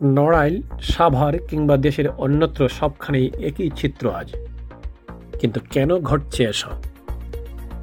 নড়াইল, 0.00 0.62
সাভার 0.82 1.38
কিংবা 1.38 1.76
দেশের 1.76 2.08
অন্যত্র 2.08 2.68
সবখানেই 2.68 3.30
একই 3.38 3.70
চিত্র 3.76 4.04
আজ। 4.10 4.28
কিন্তু 5.40 5.60
কেন 5.70 5.98
ঘটছে 5.98 6.44
এসব? 6.44 6.70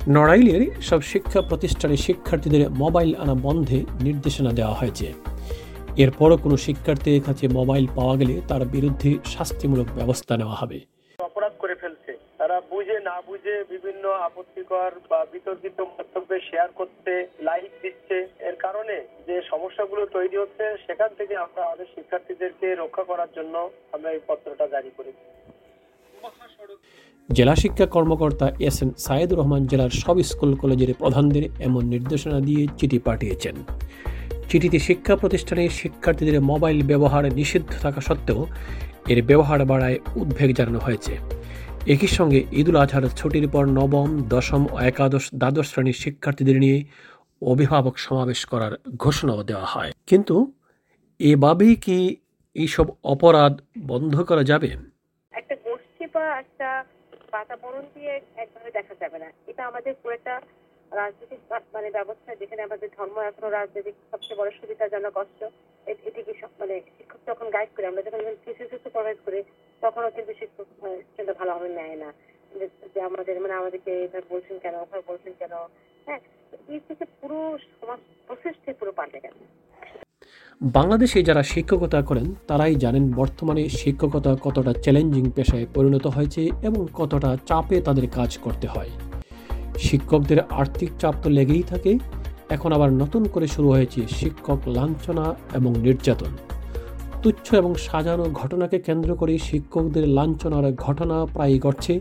নড়াইলের 0.10 0.82
সব 0.82 1.02
শিক্ষা 1.02 1.42
প্রতিষ্ঠানে 1.42 1.98
শিক্ষার্থীদের 1.98 2.70
মোবাইল 2.70 3.16
আনা 3.16 3.34
বন্ধে 3.34 3.86
নির্দেশনা 4.02 4.52
দেওয়া 4.52 4.74
হয়েছে। 4.74 5.14
এরপরও 5.98 6.38
কোনো 6.38 6.58
শিক্ষার্থীর 6.58 7.24
কাছে 7.26 7.48
মোবাইল 7.48 7.86
পাওয়া 7.96 8.16
গেলে 8.16 8.42
তার 8.48 8.66
বিরুদ্ধে 8.66 9.18
শাস্তিমূলক 9.26 9.88
ব্যবস্থা 9.96 10.38
নেওয়া 10.38 10.56
হবে 10.56 10.80
অপরাধ 11.20 11.54
করে 11.60 11.76
ফেলছে 11.76 12.12
তারা 12.38 12.62
বুঝে, 12.76 12.98
না 13.10 13.18
বুঝে 13.30 13.56
বিভিন্ন 13.74 14.04
আপত্তিকর 14.28 14.92
বা 15.12 15.20
বিতর্কিত 15.34 15.78
মন্তব্য 15.96 16.30
শেয়ার 16.50 16.70
করতে 16.80 17.12
লাইক 17.48 17.72
দিচ্ছে। 17.84 18.18
এর 18.50 18.56
কারণে 18.66 18.96
যে 19.28 19.36
সমস্যাগুলো 19.52 20.04
তৈরি 20.16 20.36
হচ্ছে, 20.44 20.66
সেখান 20.86 21.12
থেকে 21.20 21.34
আমরা 21.46 21.62
আমাদের 21.68 21.88
শিক্ষার্থীদেরকে 21.96 22.68
রক্ষা 22.82 23.04
করার 23.10 23.30
জন্য 23.38 23.56
আমরা 23.96 24.10
এই 24.16 24.22
পত্রটা 24.28 24.66
জারি 24.74 24.92
করেছি। 24.98 25.24
জেলা 27.30 27.56
শিক্ষা 27.64 27.86
কর্মকর্তা 27.96 28.48
এস 28.70 28.78
এন 28.84 28.90
সায়েদুর 29.06 29.38
রহমান 29.40 29.62
জেলার 29.72 29.92
সব 30.04 30.16
স্কুল 30.30 30.52
কলেজের 30.62 30.92
প্রধানদের 31.02 31.46
এমন 31.68 31.84
নির্দেশনা 31.94 32.40
দিয়ে 32.48 32.64
চিঠি 32.80 33.00
পাঠিয়েছেন। 33.08 33.56
চিঠিতে 34.50 34.78
শিক্ষা 34.88 35.14
প্রতিষ্ঠানে 35.22 35.64
শিক্ষার্থীদের 35.80 36.38
মোবাইল 36.52 36.80
ব্যবহার 36.92 37.24
নিষিদ্ধ 37.40 37.72
থাকা 37.86 38.02
সত্ত্বেও 38.08 38.42
এর 39.12 39.20
ব্যবহার 39.30 39.60
বাড়ায় 39.72 39.98
উদ্বেগ 40.22 40.50
জানানো 40.60 40.80
হয়েছে। 40.86 41.14
একই 41.88 42.08
সঙ্গে 42.08 42.44
ঈদুল 42.52 42.76
আজহার 42.76 43.04
ছুটির 43.10 43.50
পর 43.50 43.66
নবম, 43.66 44.24
দশম 44.30 44.68
ও 44.74 44.80
একাদশ 44.80 45.30
দ্বাদশ 45.36 45.74
শ্রেণির 45.74 45.94
শিক্ষার্থীদের 45.94 46.58
নিয়ে 46.60 46.84
অভিভাবক 47.42 47.98
সমাবেশ 47.98 48.46
করার 48.46 48.72
ঘোষণাও 48.98 49.44
দেওয়া 49.44 49.66
হয়। 49.66 49.92
কিন্তু 50.08 50.52
এভাবেই 51.20 51.76
কি 51.76 52.16
এইসব 52.54 52.86
অপরাধ 53.04 53.62
বন্ধ 53.80 54.22
করা 54.22 54.44
যাবে? 54.44 54.70
একটা 55.32 55.56
গোষ্ঠী 55.64 56.06
বা 56.14 56.40
একটা 56.40 56.84
বাতাবরণ 57.32 57.86
দিয়ে 57.94 58.22
একভাবে 58.36 58.72
দেখা 58.72 58.96
যাবে 59.00 59.20
না। 59.20 59.32
এটা 59.48 59.68
আমাদের 59.68 59.94
পুরো 59.94 60.14
একটা 60.14 60.42
রাজনৈতিক 60.92 61.40
মানে 61.74 61.92
ব্যবস্থা 61.92 62.36
যেখানে 62.36 62.62
আমাদের 62.62 62.90
ধর্ম 62.98 63.20
এখনও 63.20 63.50
রাজনৈতিক 63.50 63.94
সবচেয়ে 64.12 64.40
বড় 64.40 64.52
সুবিধাজনক 64.52 65.18
অস্ত্র 65.18 65.50
এটিকে 65.86 66.34
মানে 66.60 66.82
শিক্ষক 66.98 67.20
যখন 67.28 67.50
গাইড 67.50 67.70
করে। 67.78 67.88
আমরা 67.88 68.02
যখন 68.02 68.36
থিসিস 68.46 68.84
সুপারভাইজ 68.84 69.18
করি, 69.26 69.44
তখনও 69.82 70.12
কিন্তু 70.12 70.34
শিক্ষক 70.40 70.66
স্টুডেন্ট 70.82 71.38
ভালোভাবে 71.38 71.70
নেয় 71.70 71.96
না। 71.96 72.14
যে- 72.60 73.02
আমাদের 73.02 73.42
মানে 73.42 73.54
আমাদেরকে 73.54 74.04
এভাবে 74.04 74.36
বলছেন 74.36 74.60
কেন, 74.60 74.76
ওভাবে 74.76 75.04
বলছেন 75.08 75.34
কেন? 75.40 75.52
হ্যাঁ 76.06 76.20
এই 76.70 76.80
থেকে 76.88 77.06
পুরো 77.22 77.58
সমাজ 77.82 78.00
প্রসেসটাই 78.28 78.74
পুরো 78.74 78.92
পাল্টে 78.92 79.20
গেছে। 79.24 79.46
বাংলাদেশে 80.62 81.24
যারা 81.24 81.44
শিক্ষকতা 81.44 82.02
করেন, 82.02 82.36
তারাই 82.48 82.76
জানেন 82.76 83.12
বর্তমানে 83.14 83.70
শিক্ষকতা 83.70 84.36
কতটা 84.42 84.74
চ্যালেঞ্জিং 84.74 85.32
পেশায় 85.36 85.66
পরিণত 85.74 86.08
হয়েছে 86.08 86.50
এবং 86.64 86.88
কতটা 86.94 87.38
চাপে 87.46 87.82
তাদের 87.82 88.10
কাজ 88.10 88.38
করতে 88.38 88.68
হয়। 88.68 88.90
শিক্ষকদের 89.78 90.40
আর্থিক 90.50 90.90
চাপ 91.00 91.16
তো 91.24 91.30
লেগেই 91.30 91.64
থাকে, 91.64 92.00
এখন 92.50 92.72
আবার 92.72 92.92
নতুন 92.92 93.28
করে 93.28 93.48
শুরু 93.48 93.70
হয়েছে 93.70 94.08
শিক্ষক 94.08 94.68
লাঞ্ছনা 94.68 95.36
এবং 95.54 95.72
নির্যাতন। 95.78 96.32
তুচ্ছ 97.24 97.54
এবং 97.54 97.76
সাজানো 97.76 98.24
ঘটনাকে 98.24 98.80
কেন্দ্র 98.80 99.16
করে 99.16 99.38
শিক্ষকদের 99.38 100.08
লাঞ্ছনার 100.08 100.72
ঘটনা 100.72 101.26
প্রায়ই 101.26 101.60
ঘটছে। 101.60 102.00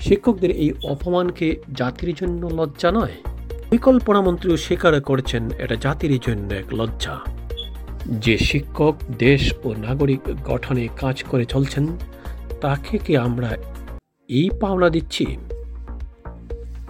শিক্ষকদের 0.00 0.50
এই 0.50 0.72
অপমানকে 0.84 1.56
জাতির 1.74 2.14
জন্য 2.14 2.46
লজ্জা 2.46 2.90
নয়। 2.90 3.16
পরিকল্পনা 3.70 4.20
মন্ত্রীও 4.20 4.56
স্বীকার 4.56 5.00
করেছেন, 5.00 5.50
এটা 5.58 5.76
জাতির 5.76 6.18
জন্য 6.18 6.54
এক 6.54 6.74
লজ্জা। 6.74 7.20
যে 8.24 8.38
শিক্ষক 8.38 8.94
দেশ 9.18 9.52
ও 9.64 9.74
নাগরিক 9.74 10.20
গঠনে 10.44 10.88
কাজ 10.96 11.22
করে 11.22 11.44
চলছেন, 11.44 11.96
তাকে 12.60 12.98
কি 12.98 13.16
আমরা 13.16 13.56
এই 14.28 14.50
পাওনা 14.60 14.88
দিচ্ছি? 14.90 15.36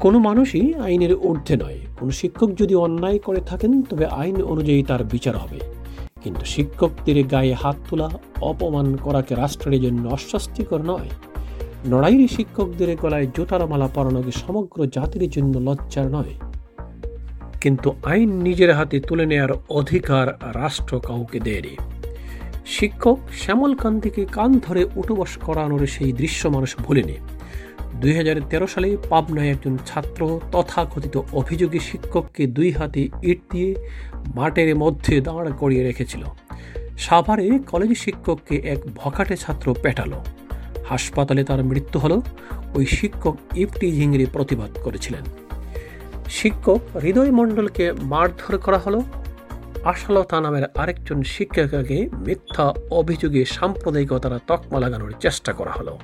কোনো 0.00 0.18
মানুষই 0.18 0.74
আইনের 0.74 1.16
ঊর্ধ্বে 1.16 1.56
নয়। 1.56 1.78
কোনো 2.00 2.10
শিক্ষক 2.10 2.54
যদি 2.54 2.74
অন্যায় 2.74 3.18
করে 3.18 3.40
থাকেন, 3.40 3.82
তবে 3.82 4.06
আইন 4.06 4.42
অনুযায়ী 4.42 4.82
তার 4.82 5.04
বিচার 5.04 5.36
হবে। 5.36 5.60
কিন্তু 6.24 6.44
শিক্ষকদের 6.44 7.26
গায়ে 7.26 7.52
হাত 7.52 7.76
তোলা, 7.90 8.10
অপমান 8.40 8.96
করাকে 8.96 9.34
রাষ্ট্রের 9.34 9.80
জন্য 9.80 10.08
অস্বস্তিকর 10.08 10.82
নয়। 10.82 11.08
নড়াইয়ের 11.88 12.28
শিক্ষকদের 12.28 12.96
গলায় 12.96 13.26
জোতার 13.36 13.66
মালা 13.66 13.88
পরানো 13.94 14.22
কি 14.22 14.30
সমগ্র 14.32 14.86
জাতির 14.86 15.30
জন্য 15.30 15.58
লজ্জার 15.58 16.06
নয়। 16.06 16.34
কিন্তু 17.60 17.94
আইন 18.04 18.42
নিজের 18.42 18.74
হাতে 18.74 19.00
তুলে 19.00 19.26
নেয়ার 19.26 19.48
অধিকার 19.68 20.38
রাষ্ট্র 20.54 21.00
কাউকে 21.00 21.40
দেয়নি। 21.40 21.76
শিক্ষক 22.66 23.18
শ্যামল 23.32 23.74
কান্তিকে 23.74 24.24
কান 24.24 24.58
ধরে 24.58 24.84
উঠবস 24.96 25.36
করানোর 25.36 25.86
সেই 25.86 26.12
দৃশ্য 26.12 26.48
মানুষ 26.48 26.76
ভুলেনি। 26.76 27.14
দুই 28.00 28.16
হাজার 28.16 28.40
তেরো 28.50 28.66
সালে 28.66 28.96
পাবনায় 29.08 29.50
একজন 29.50 29.78
ছাত্র 29.86 30.40
তথাকথিত 30.52 31.20
অভিযোগী 31.32 31.78
শিক্ষককে 31.78 32.46
দুই 32.46 32.70
হাতে 32.70 33.08
ইট 33.22 33.40
দিয়ে 33.50 33.74
মাঠের 34.34 34.76
মধ্যে 34.76 35.20
দাঁড় 35.20 35.52
করিয়ে 35.52 35.82
রেখেছিল। 35.82 36.24
সাভারে 36.98 37.58
কলেজ 37.58 37.98
শিক্ষককে 37.98 38.56
এক 38.56 38.78
ভকাটে 38.96 39.36
ছাত্র 39.36 39.74
পেটালো। 39.82 40.24
হাসপাতালে 40.88 41.44
তার 41.44 41.64
মৃত্যু 41.64 41.98
হলো, 41.98 42.22
ওই 42.74 42.86
শিক্ষক 42.86 43.36
ইফটি 43.56 43.92
ঝিংড়ি 43.92 44.26
প্রতিবাদ 44.26 44.70
করেছিলেন। 44.84 45.24
শিক্ষক 46.28 46.96
হৃদয় 47.02 47.30
মণ্ডলকে 47.30 47.92
মারধর 47.92 48.58
করা 48.58 48.78
হলো 48.78 49.02
আশালতা 49.84 50.40
নামের 50.40 50.62
আরেকজন 50.74 51.22
শিক্ষিকাকে 51.22 52.08
মিথ্যা 52.12 52.74
অভিযোগে 52.90 53.44
সাম্প্রদায়িকতার 53.44 54.38
তকমা 54.46 54.80
লাগানোর 54.80 55.14
চেষ্টা 55.20 55.52
করা 55.52 55.70
হলো। 55.70 55.98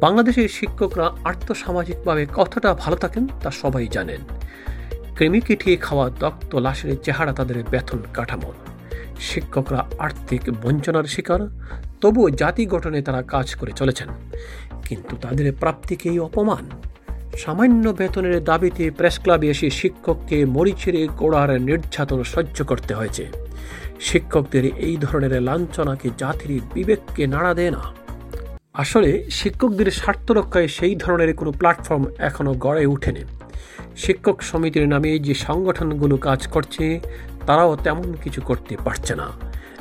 বাংলাদেশের 0.00 0.48
শিক্ষকরা 0.48 1.10
আর্থসামাজিকভাবে 1.24 2.26
কতটা 2.34 2.74
ভালো 2.74 2.96
থাকেন 2.96 3.26
তা 3.42 3.50
সবাই 3.50 3.88
জানেন। 3.88 4.20
কৃমি 5.16 5.40
কিঠিয়ে 5.40 5.76
খাওয়া 5.76 6.10
দক্ত 6.10 6.54
লাশের 6.54 6.96
চেহারা 7.02 7.32
তাদের 7.32 7.64
বেতন 7.70 7.98
কাঠামো। 8.14 8.52
শিক্ষকরা 9.20 9.86
আর্থিক 9.98 10.40
বঞ্চনার 10.62 11.04
শিকার, 11.04 11.40
তবুও 12.00 12.30
জাতি 12.30 12.66
গঠনে 12.66 13.02
তারা 13.02 13.22
কাজ 13.22 13.54
করে 13.54 13.72
চলেছেন। 13.72 14.08
কিন্তু 14.84 15.16
তাদের 15.16 15.52
প্রাপ্তিকেই 15.52 16.18
অপমান। 16.18 16.70
সামান্য 17.38 17.84
বেতনের 17.88 18.44
দাবিতে 18.44 18.90
প্রেস 18.90 19.18
ক্লাবে 19.22 19.46
এসে 19.50 19.70
শিক্ষককে 19.70 20.44
মরিচেরে 20.44 21.08
গোড়ার 21.16 21.50
নির্যাতন 21.60 22.22
সহ্য 22.22 22.64
করতে 22.64 22.94
হয়েছে। 22.94 23.24
শিক্ষকদের 24.00 24.64
এই 24.64 24.96
ধরনের 24.96 25.42
লাঞ্ছনাকে 25.42 26.08
জাতির 26.18 26.60
বিবেককে 26.74 27.26
নাড়া 27.26 27.54
দেয় 27.54 27.70
না। 27.70 27.82
আসলে 28.74 29.10
শিক্ষকদের 29.30 29.90
স্বার্থ 29.90 30.30
রক্ষায় 30.30 30.68
সেই 30.68 30.94
ধরনের 30.94 31.34
কোনো 31.34 31.52
প্ল্যাটফর্ম 31.52 32.04
এখনও 32.18 32.54
গড়ে 32.54 32.86
ওঠেনি। 32.86 33.24
শিক্ষক 33.96 34.42
সমিতির 34.42 34.88
নামে 34.88 35.18
যে 35.18 35.34
সংগঠনগুলো 35.34 36.16
কাজ 36.16 36.46
করছে, 36.46 37.00
তারাও 37.46 37.76
তেমন 37.76 38.14
কিছু 38.22 38.40
করতে 38.40 38.76
পারছে 38.84 39.14
না। 39.14 39.26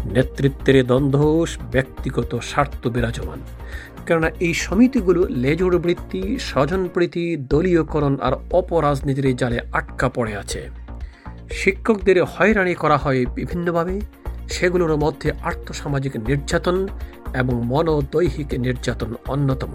নেতৃত্বের 0.05 0.85
দ্বন্দ্ব 0.85 1.45
ব্যক্তিগত 1.71 2.39
স্বার্থ 2.39 2.87
বিরাজমান। 2.87 3.41
কেননা 4.05 4.29
এই 4.39 4.53
সমিতিগুলো 4.53 5.25
লেজুর 5.29 5.77
বৃত্তি 5.77 6.39
স্বজনপ্রীতি 6.39 7.37
দলীয়করণ 7.37 8.17
আর 8.19 8.33
অপরাজনীতির 8.51 9.35
জালে 9.35 9.59
আটকা 9.71 10.09
পড়ে 10.09 10.37
আছে। 10.37 10.69
শিক্ষকদের 11.51 12.23
হয়রানি 12.23 12.73
করা 12.73 12.97
হয় 12.97 13.25
বিভিন্নভাবে। 13.25 14.01
সেগুলোর 14.49 14.97
মধ্যে 14.97 15.31
আর্থসামাজিক 15.31 16.15
নির্যাতন 16.15 16.87
এবং 17.33 17.61
মনোদৈহিক 17.65 18.53
নির্যাতন 18.53 19.15
অন্যতম। 19.27 19.73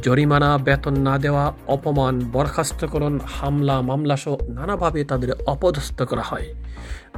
জরিমানা, 0.00 0.58
বেতন 0.58 0.98
না 0.98 1.18
দেওয়া, 1.18 1.52
অপমান 1.66 2.30
বরখাস্তকরণ 2.32 3.20
হামলা 3.26 3.82
মামলাসহ 3.82 4.36
নানাভাবে 4.48 5.04
তাদের 5.04 5.32
অপদস্থ 5.46 6.02
করা 6.02 6.22
হয়। 6.22 6.54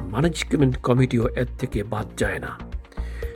ম্যানেজমেন্ট 0.01 0.77
কমিটিও 0.77 1.27
এর 1.27 1.45
থেকে 1.59 1.83
বাদ 1.83 2.05
যায় 2.17 2.39
না। 2.39 2.59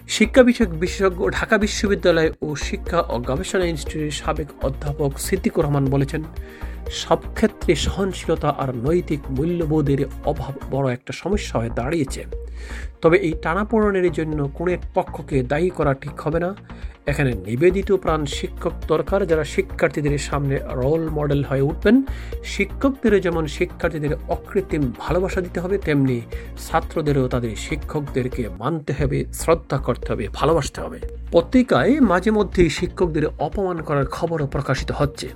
শিক্ষা 0.07 0.43
বিষয়ক 0.43 0.69
বিশেষজ্ঞ 0.69 1.29
ঢাকা 1.29 1.57
বিশ্ববিদ্যালয় 1.57 2.31
ও 2.41 2.55
শিক্ষা 2.55 2.99
ও 3.01 3.19
গবেষণা 3.19 3.65
ইনস্টিটিউটের 3.65 4.11
সাবেক 4.11 4.47
অধ্যাপক 4.61 5.17
সিদ্দিকুর 5.17 5.65
রহমান 5.65 5.85
বলেছেন 5.85 6.23
সব 6.87 7.19
ক্ষেত্রে 7.35 7.75
সহনশীলতা 7.75 8.49
আর 8.49 8.75
নৈতিক 8.75 9.19
মূল্যবোধের 9.29 10.05
অভাব 10.25 10.53
বড় 10.71 10.93
একটা 10.93 11.13
সমস্যা 11.13 11.59
হয়ে 11.59 11.69
দাঁড়িয়েছে। 11.69 12.25
তবে 13.01 13.17
এই 13.17 13.33
টানাপোড়নের 13.41 14.11
জন্য 14.11 14.49
কোনো 14.53 14.71
এক 14.71 14.79
পক্ষকে 14.93 15.43
দায়ী 15.43 15.69
করা 15.69 15.93
ঠিক 15.93 16.21
হবে 16.21 16.39
না। 16.39 16.55
এখানে 17.05 17.33
নিবেদিত 17.33 17.91
প্রাণ 17.91 18.25
শিক্ষক 18.25 18.71
দরকার, 18.87 19.25
যারা 19.25 19.43
শিক্ষার্থীদের 19.43 20.17
সামনে 20.17 20.59
রোল 20.69 21.09
মডেল 21.09 21.43
হয়ে 21.43 21.61
উঠবেন। 21.61 22.01
শিক্ষকদের 22.43 23.21
যেমন 23.21 23.47
শিক্ষার্থীদের 23.47 24.13
অকৃত্রিম 24.27 24.93
ভালোবাসা 24.99 25.41
দিতে 25.41 25.59
হবে, 25.59 25.77
তেমনি 25.77 26.21
ছাত্রদেরও 26.67 27.27
তাদের 27.27 27.55
শিক্ষকদেরকে 27.55 28.49
মানতে 28.57 28.93
হবে, 28.93 29.25
শ্রদ্ধা 29.33 29.77
করতে 29.77 30.11
হবে, 30.11 30.27
ভালোবাসতে 30.33 30.81
হবে। 30.81 30.99
পত্রিকায় 31.31 31.99
মাঝে 31.99 32.31
মধ্যেই 32.31 32.69
শিক্ষকদের 32.69 33.27
অপমান 33.39 33.81
করার 33.81 34.05
খবরও 34.05 34.47
প্রকাশিত 34.47 34.91
হচ্ছে। 34.91 35.29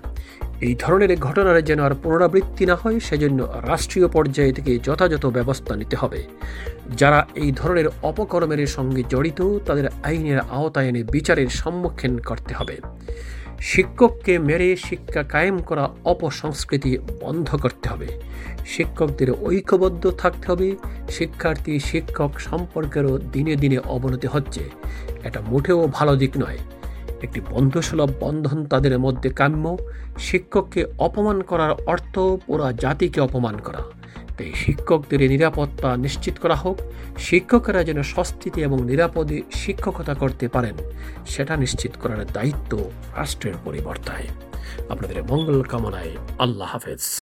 এই 0.64 0.76
ধরনের 0.80 1.20
ঘটনার 1.20 1.64
যেন 1.64 1.80
আর 1.80 1.92
পুনরাবৃত্তি 2.04 2.66
না 2.66 2.76
হয়, 2.76 3.00
সেজন্য 3.00 3.40
রাষ্ট্রীয় 3.68 4.08
পর্যায়ে 4.08 4.54
থেকে 4.54 4.80
যথাযথ 4.84 5.26
ব্যবস্থা 5.26 5.76
নিতে 5.76 5.96
হবে। 5.96 6.24
যারা 6.98 7.28
এই 7.36 7.52
ধরনের 7.52 7.86
অপকর্মের 8.04 8.68
সঙ্গে 8.68 9.04
জড়িত, 9.10 9.58
তাদের 9.66 9.88
আইনের 10.04 10.40
আওতায় 10.40 10.88
এনে 10.88 11.04
বিচারের 11.04 11.48
সম্মুখীন 11.48 12.18
করতে 12.18 12.54
হবে। 12.54 12.78
শিক্ষককে 13.60 14.40
মেরে 14.40 14.76
শিক্ষা 14.76 15.24
কায়েম 15.24 15.58
করা 15.58 15.90
অপসংস্কৃতি 16.06 16.98
বন্ধ 17.22 17.56
করতে 17.56 17.90
হবে। 17.90 18.08
শিক্ষকদের 18.66 19.32
ঐক্যবদ্ধ 19.32 20.12
থাকতে 20.12 20.52
হবে। 20.52 20.76
শিক্ষার্থী, 21.10 21.80
শিক্ষক 21.80 22.32
সম্পর্কেরও 22.40 23.18
দিনে 23.18 23.56
দিনে 23.56 23.78
অবনতি 23.78 24.28
হচ্ছে। 24.28 24.70
এটা 25.24 25.42
মোটেও 25.42 25.88
ভালো 25.92 26.16
দিক 26.16 26.32
নয়। 26.38 26.58
একটি 27.24 27.42
বন্ধুসুলভ 27.50 28.10
বন্ধন 28.20 28.66
তাদের 28.66 29.00
মধ্যে 29.00 29.30
কাম্য, 29.30 29.78
শিক্ষককে 30.20 30.86
অপমান 31.00 31.42
করার 31.42 31.72
অর্থ 31.72 32.20
পুরা 32.20 32.72
জাতিকে 32.72 33.22
অপমান 33.22 33.58
করা। 33.58 33.82
তাই 34.38 34.52
শিক্ষকদের 34.56 35.30
নিরাপত্তা 35.30 35.98
নিশ্চিত 35.98 36.36
করা 36.42 36.56
হোক, 36.56 36.78
শিক্ষকেরা 37.18 37.84
যেন 37.84 38.02
স্বস্তিতে 38.02 38.62
এবং 38.62 38.82
নিরাপদে 38.82 39.42
শিক্ষকতা 39.54 40.14
করতে 40.14 40.48
পারেন, 40.48 40.76
সেটা 41.26 41.56
নিশ্চিত 41.56 41.92
করার 42.02 42.26
দায়িত্ব 42.34 42.72
রাষ্ট্রের 43.18 43.54
পরিবর্তায়। 43.66 44.28
আপনাদের 44.90 45.24
মঙ্গল 45.24 45.62
কামনায় 45.62 46.14
আল্লাহ 46.40 46.68
হাফেজ। 46.72 47.23